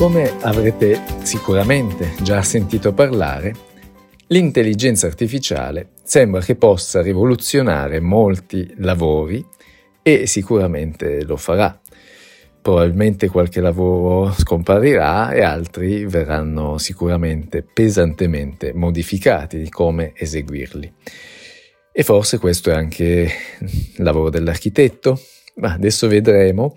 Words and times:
Come 0.00 0.32
avrete 0.40 0.98
sicuramente 1.24 2.14
già 2.22 2.40
sentito 2.40 2.94
parlare, 2.94 3.54
l'intelligenza 4.28 5.06
artificiale 5.06 5.90
sembra 6.02 6.40
che 6.40 6.56
possa 6.56 7.02
rivoluzionare 7.02 8.00
molti 8.00 8.72
lavori 8.78 9.46
e 10.00 10.26
sicuramente 10.26 11.22
lo 11.24 11.36
farà. 11.36 11.78
Probabilmente 12.62 13.28
qualche 13.28 13.60
lavoro 13.60 14.32
scomparirà 14.32 15.32
e 15.32 15.42
altri 15.42 16.06
verranno 16.06 16.78
sicuramente 16.78 17.62
pesantemente 17.62 18.72
modificati 18.72 19.58
di 19.58 19.68
come 19.68 20.12
eseguirli. 20.16 20.94
E 21.92 22.02
forse 22.04 22.38
questo 22.38 22.70
è 22.70 22.72
anche 22.72 23.30
il 23.58 24.02
lavoro 24.02 24.30
dell'architetto, 24.30 25.20
ma 25.60 25.74
adesso 25.74 26.08
vedremo, 26.08 26.74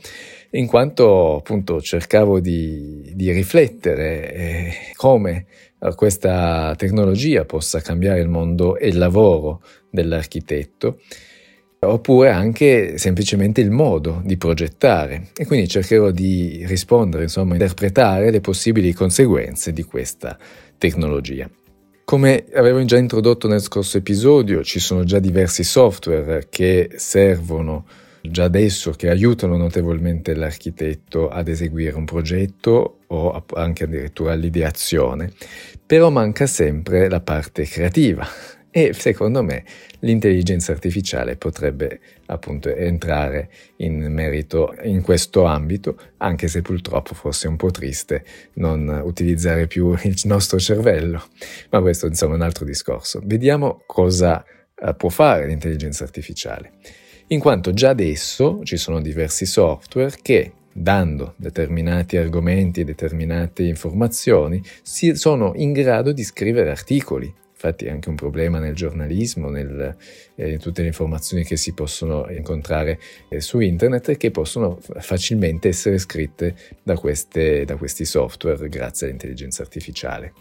in 0.52 0.68
quanto 0.68 1.38
appunto 1.38 1.82
cercavo 1.82 2.40
di, 2.40 3.12
di 3.16 3.32
riflettere 3.32 4.34
eh, 4.34 4.74
come 4.96 5.46
questa 5.96 6.74
tecnologia 6.78 7.44
possa 7.44 7.82
cambiare 7.82 8.22
il 8.22 8.30
mondo 8.30 8.78
e 8.78 8.88
il 8.88 8.98
lavoro 8.98 9.62
dell'architetto, 9.90 11.00
oppure 11.80 12.30
anche 12.30 12.98
semplicemente 12.98 13.60
il 13.60 13.72
modo 13.72 14.22
di 14.24 14.38
progettare. 14.38 15.30
E 15.36 15.46
quindi 15.46 15.68
cercherò 15.68 16.12
di 16.12 16.64
rispondere, 16.66 17.24
insomma, 17.24 17.54
interpretare 17.54 18.32
le 18.32 18.40
possibili 18.40 18.94
conseguenze 18.94 19.74
di 19.74 19.84
questa 19.84 20.38
tecnologia. 20.78 21.50
Come 22.06 22.46
avevo 22.54 22.84
già 22.86 22.98
introdotto 22.98 23.48
nel 23.48 23.62
scorso 23.62 23.98
episodio, 23.98 24.64
ci 24.64 24.80
sono 24.80 25.04
già 25.04 25.20
diversi 25.20 25.64
software 25.64 26.48
che 26.50 26.92
servono 26.96 27.86
già 28.24 28.46
adesso, 28.46 28.92
che 28.92 29.10
aiutano 29.10 29.58
notevolmente 29.58 30.34
l'architetto 30.34 31.30
ad 31.30 31.48
eseguire 31.48 31.96
un 31.96 32.06
progetto 32.06 33.00
o 33.08 33.46
anche 33.54 33.84
addirittura 33.84 34.34
l'ideazione, 34.34 35.32
però 35.86 36.10
manca 36.10 36.48
sempre 36.48 37.10
la 37.10 37.22
parte 37.22 37.66
creativa. 37.66 38.26
E 38.76 38.92
secondo 38.94 39.44
me 39.44 39.64
l'intelligenza 40.00 40.72
artificiale 40.72 41.36
potrebbe 41.36 42.00
appunto 42.26 42.74
entrare 42.74 43.52
in 43.78 44.12
merito 44.12 44.74
in 44.82 45.04
questo 45.04 45.44
ambito, 45.44 45.96
anche 46.18 46.48
se 46.48 46.64
purtroppo 46.64 47.14
forse 47.14 47.46
è 47.46 47.52
un 47.52 47.56
po' 47.56 47.70
triste 47.70 48.26
non 48.54 49.02
utilizzare 49.04 49.68
più 49.68 49.96
il 50.02 50.20
nostro 50.24 50.58
cervello, 50.58 51.24
ma 51.70 51.82
questo 51.82 52.08
insomma 52.08 52.34
è 52.34 52.38
un 52.38 52.42
altro 52.42 52.66
discorso. 52.66 53.22
Vediamo 53.24 53.84
cosa 53.86 54.44
eh, 54.76 54.96
può 54.96 55.10
fare 55.10 55.46
l'intelligenza 55.46 56.04
artificiale, 56.04 56.72
in 57.34 57.40
quanto 57.40 57.74
già 57.74 57.90
adesso 57.90 58.62
ci 58.64 58.78
sono 58.78 59.02
diversi 59.02 59.46
software 59.46 60.16
che 60.22 60.54
dando 60.72 61.34
determinati 61.36 62.18
argomenti, 62.18 62.84
determinate 62.84 63.64
informazioni, 63.64 64.62
sono 64.82 65.54
in 65.56 65.72
grado 65.72 66.12
di 66.12 66.24
scrivere 66.24 66.70
articoli 66.70 67.34
infatti 67.64 67.86
è 67.86 67.92
anche 67.92 68.10
un 68.10 68.16
problema 68.16 68.60
nel 68.60 68.76
giornalismo, 68.76 69.50
nel, 69.50 69.96
eh, 70.36 70.52
in 70.52 70.60
tutte 70.60 70.82
le 70.82 70.88
informazioni 70.88 71.46
che 71.46 71.56
si 71.56 71.74
possono 71.74 72.30
incontrare 72.30 73.00
eh, 73.30 73.40
su 73.40 73.62
internet 73.62 74.10
e 74.10 74.18
che 74.18 74.32
possono 74.32 74.78
facilmente 75.00 75.70
essere 75.70 75.98
scritte 75.98 76.56
da, 76.84 76.98
queste, 76.98 77.64
da 77.64 77.78
questi 77.78 78.04
software 78.04 78.68
grazie 78.68 79.08
all'intelligenza 79.08 79.62
artificiale. 79.62 80.34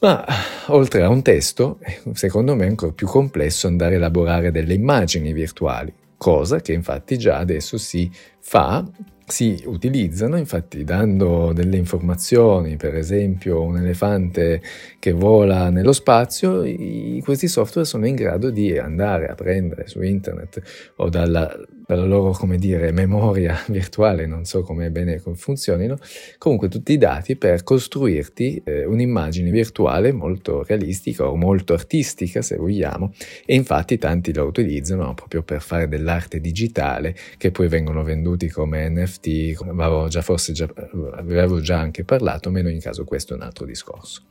Ma 0.00 0.24
oltre 0.66 1.02
a 1.02 1.08
un 1.08 1.22
testo, 1.22 1.78
secondo 2.12 2.54
me 2.54 2.66
è 2.66 2.68
ancora 2.68 2.92
più 2.92 3.06
complesso 3.06 3.66
andare 3.66 3.94
a 3.94 3.96
elaborare 3.96 4.50
delle 4.50 4.74
immagini 4.74 5.32
virtuali, 5.32 5.92
cosa 6.16 6.60
che 6.60 6.72
infatti 6.72 7.16
già 7.16 7.38
adesso 7.38 7.78
si 7.78 8.10
fa 8.40 8.84
si 9.26 9.60
utilizzano, 9.66 10.36
infatti 10.36 10.84
dando 10.84 11.52
delle 11.52 11.76
informazioni, 11.76 12.76
per 12.76 12.94
esempio 12.94 13.62
un 13.62 13.78
elefante 13.78 14.62
che 14.98 15.12
vola 15.12 15.68
nello 15.68 15.92
spazio, 15.92 16.62
i, 16.62 17.20
questi 17.24 17.48
software 17.48 17.86
sono 17.86 18.06
in 18.06 18.14
grado 18.14 18.50
di 18.50 18.78
andare 18.78 19.26
a 19.26 19.34
prendere 19.34 19.88
su 19.88 20.00
internet 20.00 20.92
o 20.96 21.08
dalla 21.08 21.52
dalla 21.86 22.04
loro, 22.04 22.32
come 22.32 22.58
dire, 22.58 22.90
memoria 22.90 23.56
virtuale, 23.68 24.26
non 24.26 24.44
so 24.44 24.62
come 24.62 24.90
bene 24.90 25.22
funzionino, 25.34 25.96
comunque 26.36 26.68
tutti 26.68 26.92
i 26.92 26.98
dati 26.98 27.36
per 27.36 27.62
costruirti 27.62 28.62
eh, 28.64 28.84
un'immagine 28.84 29.50
virtuale 29.50 30.12
molto 30.12 30.64
realistica 30.64 31.28
o 31.28 31.36
molto 31.36 31.74
artistica, 31.74 32.42
se 32.42 32.56
vogliamo, 32.56 33.12
e 33.44 33.54
infatti 33.54 33.98
tanti 33.98 34.34
la 34.34 34.42
utilizzano 34.42 35.14
proprio 35.14 35.42
per 35.44 35.62
fare 35.62 35.86
dell'arte 35.86 36.40
digitale 36.40 37.14
che 37.38 37.52
poi 37.52 37.68
vengono 37.68 38.02
venduti 38.02 38.48
come 38.48 38.88
NFT, 38.88 39.15
come 39.54 39.70
avevo 39.70 40.08
già, 40.08 40.22
forse 40.22 40.52
già, 40.52 40.68
avevo 41.14 41.60
già 41.60 41.78
anche 41.78 42.04
parlato, 42.04 42.50
ma 42.50 42.60
in 42.60 42.66
ogni 42.66 42.80
caso 42.80 43.04
questo 43.04 43.32
è 43.32 43.36
un 43.36 43.42
altro 43.42 43.64
discorso. 43.64 44.22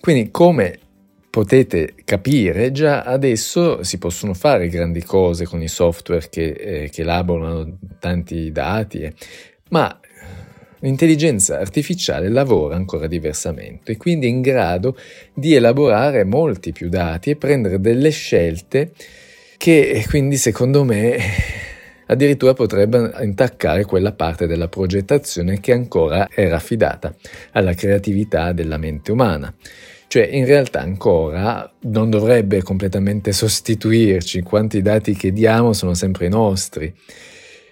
Quindi 0.00 0.30
come 0.30 0.78
potete 1.30 1.94
capire, 2.04 2.72
già 2.72 3.02
adesso 3.02 3.82
si 3.82 3.98
possono 3.98 4.34
fare 4.34 4.68
grandi 4.68 5.02
cose 5.02 5.44
con 5.44 5.62
i 5.62 5.68
software 5.68 6.28
che, 6.28 6.48
eh, 6.48 6.88
che 6.90 7.02
elaborano 7.02 7.78
tanti 7.98 8.50
dati, 8.50 9.00
eh, 9.00 9.14
ma 9.70 10.00
l'intelligenza 10.80 11.58
artificiale 11.58 12.28
lavora 12.28 12.76
ancora 12.76 13.06
diversamente 13.06 13.92
e 13.92 13.96
quindi 13.96 14.26
è 14.26 14.28
in 14.28 14.40
grado 14.40 14.96
di 15.34 15.54
elaborare 15.54 16.24
molti 16.24 16.72
più 16.72 16.88
dati 16.88 17.30
e 17.30 17.36
prendere 17.36 17.80
delle 17.80 18.10
scelte 18.10 18.92
che 19.56 20.04
quindi 20.08 20.36
secondo 20.36 20.84
me 20.84 21.18
addirittura 22.08 22.52
potrebbe 22.52 23.12
intaccare 23.22 23.84
quella 23.84 24.12
parte 24.12 24.46
della 24.46 24.68
progettazione 24.68 25.60
che 25.60 25.72
ancora 25.72 26.28
era 26.30 26.56
affidata 26.56 27.14
alla 27.52 27.74
creatività 27.74 28.52
della 28.52 28.76
mente 28.76 29.12
umana. 29.12 29.54
Cioè 30.08 30.26
in 30.26 30.46
realtà 30.46 30.80
ancora 30.80 31.70
non 31.82 32.08
dovrebbe 32.08 32.62
completamente 32.62 33.32
sostituirci, 33.32 34.40
quanti 34.40 34.80
dati 34.80 35.14
che 35.14 35.32
diamo 35.32 35.74
sono 35.74 35.92
sempre 35.92 36.28
nostri. 36.28 36.94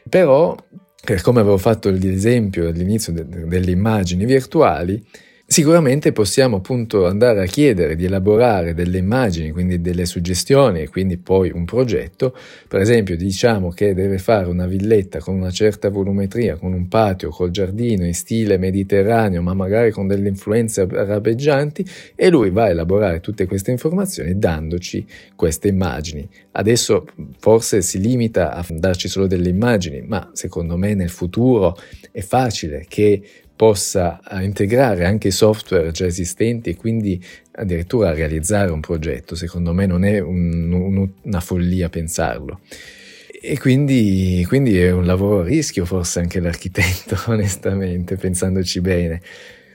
Però, 0.08 0.54
per 1.02 1.22
come 1.22 1.40
avevo 1.40 1.56
fatto 1.56 1.88
l'esempio 1.90 2.68
all'inizio 2.68 3.12
de- 3.12 3.26
delle 3.26 3.70
immagini 3.70 4.26
virtuali, 4.26 5.02
Sicuramente 5.48 6.10
possiamo 6.10 6.56
appunto 6.56 7.06
andare 7.06 7.40
a 7.40 7.46
chiedere 7.46 7.94
di 7.94 8.04
elaborare 8.04 8.74
delle 8.74 8.98
immagini, 8.98 9.52
quindi 9.52 9.80
delle 9.80 10.04
suggestioni 10.04 10.80
e 10.80 10.88
quindi 10.88 11.18
poi 11.18 11.52
un 11.54 11.64
progetto. 11.64 12.36
Per 12.66 12.80
esempio 12.80 13.16
diciamo 13.16 13.70
che 13.70 13.94
deve 13.94 14.18
fare 14.18 14.48
una 14.48 14.66
villetta 14.66 15.20
con 15.20 15.36
una 15.36 15.52
certa 15.52 15.88
volumetria, 15.88 16.56
con 16.56 16.72
un 16.72 16.88
patio, 16.88 17.30
col 17.30 17.50
giardino 17.50 18.04
in 18.04 18.12
stile 18.12 18.58
mediterraneo, 18.58 19.40
ma 19.40 19.54
magari 19.54 19.92
con 19.92 20.08
delle 20.08 20.28
influenze 20.28 20.80
arabeggianti 20.80 21.86
e 22.16 22.28
lui 22.28 22.50
va 22.50 22.64
a 22.64 22.70
elaborare 22.70 23.20
tutte 23.20 23.46
queste 23.46 23.70
informazioni 23.70 24.36
dandoci 24.36 25.06
queste 25.36 25.68
immagini. 25.68 26.28
Adesso 26.50 27.06
forse 27.38 27.82
si 27.82 28.00
limita 28.00 28.52
a 28.52 28.66
darci 28.68 29.06
solo 29.06 29.28
delle 29.28 29.48
immagini, 29.48 30.02
ma 30.02 30.28
secondo 30.32 30.76
me 30.76 30.94
nel 30.94 31.10
futuro 31.10 31.78
è 32.10 32.20
facile 32.20 32.84
che 32.88 33.22
possa 33.56 34.20
eh, 34.30 34.44
integrare 34.44 35.06
anche 35.06 35.30
software 35.30 35.90
già 35.90 36.04
esistenti 36.06 36.70
e 36.70 36.76
quindi 36.76 37.22
addirittura 37.52 38.12
realizzare 38.12 38.70
un 38.70 38.80
progetto. 38.80 39.34
Secondo 39.34 39.72
me 39.72 39.86
non 39.86 40.04
è 40.04 40.20
un, 40.20 40.70
un, 40.70 41.08
una 41.22 41.40
follia 41.40 41.88
pensarlo. 41.88 42.60
E 43.40 43.58
quindi, 43.58 44.44
quindi 44.46 44.78
è 44.78 44.90
un 44.90 45.06
lavoro 45.06 45.40
a 45.40 45.44
rischio 45.44 45.84
forse 45.84 46.20
anche 46.20 46.40
l'architetto, 46.40 47.16
onestamente, 47.30 48.16
pensandoci 48.16 48.80
bene. 48.80 49.22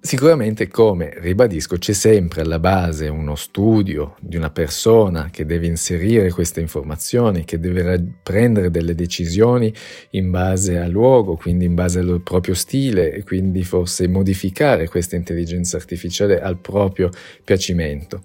Sicuramente, 0.03 0.67
come 0.67 1.13
ribadisco, 1.17 1.77
c'è 1.77 1.93
sempre 1.93 2.41
alla 2.41 2.57
base 2.57 3.07
uno 3.07 3.35
studio 3.35 4.15
di 4.19 4.35
una 4.35 4.49
persona 4.49 5.29
che 5.29 5.45
deve 5.45 5.67
inserire 5.67 6.31
queste 6.31 6.59
informazioni, 6.59 7.45
che 7.45 7.59
deve 7.59 8.03
prendere 8.23 8.71
delle 8.71 8.95
decisioni 8.95 9.71
in 10.11 10.31
base 10.31 10.79
al 10.79 10.89
luogo, 10.89 11.35
quindi 11.35 11.65
in 11.65 11.75
base 11.75 11.99
al 11.99 12.19
proprio 12.23 12.55
stile 12.55 13.13
e 13.13 13.23
quindi 13.23 13.63
forse 13.63 14.07
modificare 14.07 14.89
questa 14.89 15.15
intelligenza 15.15 15.77
artificiale 15.77 16.41
al 16.41 16.57
proprio 16.57 17.11
piacimento. 17.43 18.23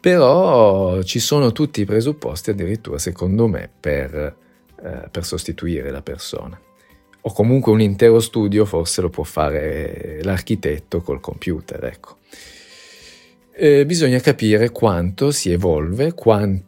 Però 0.00 1.00
ci 1.04 1.20
sono 1.20 1.52
tutti 1.52 1.80
i 1.80 1.84
presupposti 1.84 2.50
addirittura, 2.50 2.98
secondo 2.98 3.46
me, 3.46 3.70
per, 3.78 4.36
eh, 4.82 5.08
per 5.12 5.24
sostituire 5.24 5.92
la 5.92 6.02
persona 6.02 6.60
o 7.26 7.32
comunque 7.32 7.72
un 7.72 7.80
intero 7.80 8.20
studio 8.20 8.66
forse 8.66 9.00
lo 9.00 9.08
può 9.08 9.24
fare 9.24 10.20
l'architetto 10.22 11.00
col 11.00 11.20
computer, 11.20 11.82
ecco. 11.84 12.18
Eh, 13.56 13.86
bisogna 13.86 14.18
capire 14.18 14.70
quanto 14.70 15.30
si 15.30 15.50
evolve, 15.50 16.12
quant- 16.12 16.62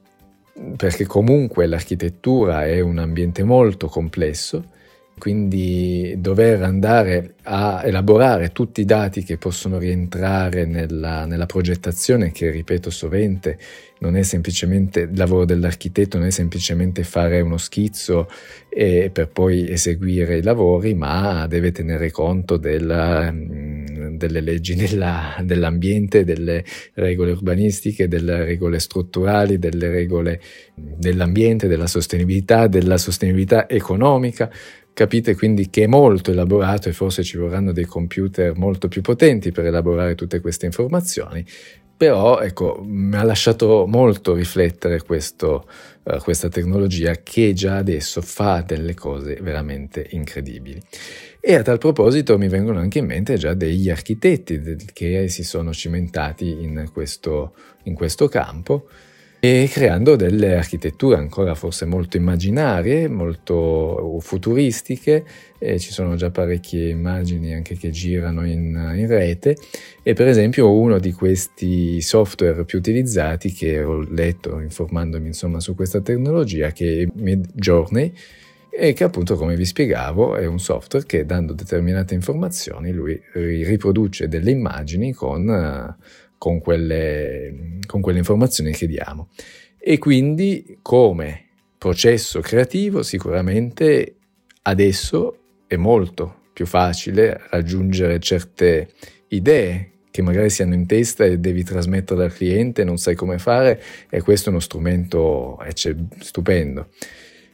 perché 0.77 1.05
comunque 1.05 1.67
l'architettura 1.67 2.65
è 2.65 2.81
un 2.81 2.99
ambiente 2.99 3.43
molto 3.45 3.89
complesso 3.89 4.75
quindi 5.19 6.15
dover 6.19 6.63
andare 6.63 7.37
a 7.45 7.81
elaborare 7.85 8.51
tutti 8.51 8.83
i 8.83 8.85
dati 8.85 9.23
che 9.23 9.39
possono 9.39 9.79
rientrare 9.79 10.67
nella, 10.67 11.25
nella, 11.25 11.47
progettazione, 11.47 12.33
che 12.33 12.51
ripeto 12.51 12.91
sovente, 12.91 13.59
non 14.01 14.15
è 14.17 14.23
semplicemente 14.23 15.01
il 15.01 15.17
lavoro 15.17 15.47
dell'architetto, 15.47 16.19
non 16.19 16.27
è 16.27 16.31
semplicemente 16.31 17.03
fare 17.03 17.41
uno 17.41 17.57
schizzo 17.57 18.29
e, 18.69 19.09
per 19.11 19.29
poi 19.29 19.71
eseguire 19.71 20.37
i 20.37 20.43
lavori, 20.43 20.93
ma 20.93 21.47
deve 21.47 21.73
tenere 21.73 22.11
conto 22.11 22.59
della, 22.59 23.33
mm, 23.33 24.17
delle 24.17 24.41
leggi 24.43 24.75
della, 24.75 25.37
dell'ambiente, 25.43 26.25
delle 26.25 26.63
regole 26.93 27.31
urbanistiche, 27.31 28.07
delle 28.07 28.45
regole 28.45 28.79
strutturali, 28.79 29.59
delle 29.59 29.89
regole 29.89 30.43
dell'ambiente, 30.75 31.69
della 31.69 31.87
sostenibilità, 31.87 32.67
della 32.67 32.99
sostenibilità 32.99 33.67
economica 33.67 34.51
Capite 34.97 35.37
quindi 35.37 35.69
che 35.69 35.83
è 35.83 35.87
molto 35.87 36.31
elaborato 36.31 36.89
e 36.89 36.95
forse 36.95 37.23
ci 37.23 37.37
vorranno 37.37 37.73
dei 37.73 37.85
computer 37.85 38.57
molto 38.57 38.89
più 38.89 39.03
potenti 39.03 39.53
per 39.53 39.67
elaborare 39.67 40.15
tutte 40.15 40.41
queste 40.41 40.65
informazioni, 40.65 41.45
però 41.95 42.41
ecco, 42.41 42.83
mi 42.83 43.15
ha 43.15 43.23
lasciato 43.23 43.85
molto 43.87 44.33
riflettere 44.33 45.03
questo, 45.03 45.69
uh, 46.03 46.17
questa 46.21 46.49
tecnologia 46.49 47.13
che 47.23 47.53
già 47.53 47.77
adesso 47.77 48.23
fa 48.23 48.63
delle 48.63 48.95
cose 48.95 49.37
veramente 49.43 50.07
incredibili. 50.13 50.81
E 51.41 51.55
a 51.57 51.63
tal 51.63 51.77
proposito 51.77 52.39
mi 52.39 52.49
vengono 52.49 52.79
anche 52.79 53.01
in 53.01 53.05
mente 53.05 53.37
già 53.37 53.53
degli 53.53 53.91
architetti 53.91 54.77
che 54.95 55.29
si 55.29 55.45
sono 55.45 55.75
cimentati 55.75 56.49
in 56.49 56.89
questo, 56.91 57.53
in 57.83 57.93
questo 57.93 58.29
campo 58.29 58.89
e 59.39 59.69
creando 59.71 60.17
delle 60.17 60.57
architetture 60.57 61.17
ancora 61.17 61.55
forse 61.55 61.85
molto 61.85 62.17
immaginarie, 62.17 63.09
molto 63.09 64.19
futuristiche, 64.21 65.25
e 65.59 65.79
ci 65.79 65.93
sono 65.93 66.17
già 66.17 66.31
parecchie 66.31 66.89
immagini 66.89 67.55
anche 67.55 67.77
che 67.77 67.91
girano 67.91 68.47
in, 68.47 68.95
in, 68.97 69.07
rete. 69.07 69.57
E 70.03 70.15
per 70.15 70.27
esempio 70.29 70.73
uno 70.73 70.99
di 70.99 71.13
questi 71.13 72.01
software 72.01 72.65
più 72.65 72.79
utilizzati 72.79 73.53
che 73.53 73.83
ho 73.83 74.01
letto 74.01 74.61
informandomi 74.61 75.27
insomma 75.27 75.61
su 75.61 75.75
questa 75.75 76.01
tecnologia 76.01 76.73
che 76.73 77.03
è 77.03 77.09
Midjourney 77.15 78.13
e 78.79 78.93
che 78.93 79.05
appunto 79.05 79.37
come 79.37 79.57
vi 79.57 79.65
spiegavo 79.65 80.37
è 80.37 80.45
un 80.45 80.59
software 80.59 81.07
che 81.07 81.25
dando 81.25 81.55
determinate 81.55 82.13
informazioni 82.13 82.93
lui 82.93 83.19
riproduce 83.33 84.29
delle 84.29 84.51
immagini 84.51 85.15
con 85.15 85.97
con 86.47 86.61
quelle, 86.61 87.81
con 87.89 88.01
quelle 88.01 88.19
informazioni 88.19 88.71
che 88.71 88.87
diamo. 88.87 89.31
E 89.81 89.99
quindi 89.99 90.79
come 90.81 91.47
processo 91.77 92.39
creativo 92.39 93.03
sicuramente 93.03 94.15
adesso 94.63 95.39
è 95.67 95.75
molto 95.75 96.43
più 96.53 96.65
facile 96.65 97.41
raggiungere 97.51 98.21
certe 98.21 98.91
idee 99.29 99.91
che 100.13 100.23
magari 100.23 100.49
si 100.49 100.63
hanno 100.63 100.75
in 100.75 100.87
testa 100.87 101.25
e 101.25 101.41
devi 101.41 101.65
trasmettere 101.65 102.23
al 102.23 102.33
cliente, 102.33 102.85
non 102.85 102.97
sai 102.97 103.17
come 103.17 103.39
fare 103.39 103.83
e 104.09 104.23
questo 104.23 104.49
è 104.49 104.53
uno 104.53 104.61
strumento 104.61 105.59
stupendo. 106.21 106.91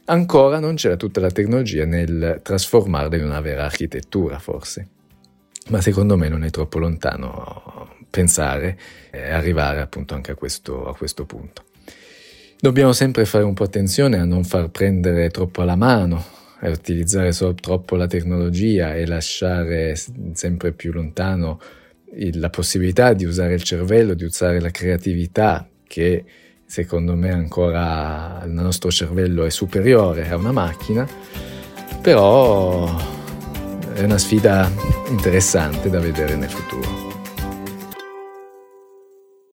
Ancora 0.05 0.59
non 0.59 0.75
c'era 0.75 0.97
tutta 0.97 1.19
la 1.19 1.31
tecnologia 1.31 1.85
nel 1.85 2.41
trasformarla 2.43 3.15
in 3.15 3.23
una 3.23 3.41
vera 3.41 3.63
architettura, 3.63 4.37
forse, 4.37 4.87
ma 5.69 5.81
secondo 5.81 6.17
me 6.17 6.29
non 6.29 6.43
è 6.43 6.49
troppo 6.49 6.79
lontano 6.79 7.95
pensare 8.09 8.77
e 9.09 9.31
arrivare 9.31 9.81
appunto 9.81 10.13
anche 10.13 10.31
a 10.31 10.35
questo, 10.35 10.87
a 10.87 10.95
questo 10.95 11.25
punto. 11.25 11.63
Dobbiamo 12.59 12.93
sempre 12.93 13.25
fare 13.25 13.43
un 13.43 13.53
po' 13.53 13.63
attenzione 13.63 14.19
a 14.19 14.25
non 14.25 14.43
far 14.43 14.69
prendere 14.69 15.29
troppo 15.29 15.61
alla 15.61 15.75
mano, 15.75 16.23
a 16.59 16.69
utilizzare 16.69 17.33
solo 17.33 17.55
troppo 17.55 17.95
la 17.95 18.07
tecnologia 18.07 18.95
e 18.95 19.05
lasciare 19.05 19.95
sempre 20.33 20.71
più 20.71 20.91
lontano 20.91 21.59
la 22.33 22.49
possibilità 22.49 23.13
di 23.13 23.25
usare 23.25 23.55
il 23.55 23.63
cervello, 23.63 24.13
di 24.13 24.23
usare 24.23 24.61
la 24.61 24.69
creatività 24.69 25.67
che 25.85 26.23
secondo 26.65 27.15
me 27.15 27.31
ancora 27.31 28.41
il 28.45 28.51
nostro 28.51 28.89
cervello 28.91 29.43
è 29.45 29.49
superiore 29.49 30.29
a 30.29 30.37
una 30.37 30.51
macchina, 30.51 31.07
però 32.01 33.22
è 33.93 34.03
una 34.03 34.17
sfida 34.17 34.69
interessante 35.09 35.89
da 35.89 35.99
vedere 35.99 36.35
nel 36.35 36.49
futuro. 36.49 37.02